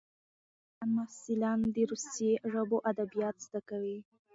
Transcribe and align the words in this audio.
افغان 0.69 0.89
محصلان 0.97 1.59
د 1.73 1.77
روسي 1.91 2.31
ژبو 2.51 2.77
ادبیات 2.91 3.35
زده 3.45 3.61
کوي. 3.69 3.97